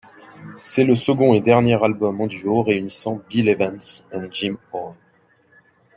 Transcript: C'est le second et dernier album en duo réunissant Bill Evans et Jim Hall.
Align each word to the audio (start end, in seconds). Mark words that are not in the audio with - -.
C'est 0.57 0.83
le 0.83 0.95
second 0.95 1.35
et 1.35 1.41
dernier 1.41 1.75
album 1.83 2.21
en 2.21 2.25
duo 2.25 2.63
réunissant 2.63 3.21
Bill 3.29 3.47
Evans 3.49 3.77
et 4.11 4.17
Jim 4.31 4.55
Hall. 4.73 4.95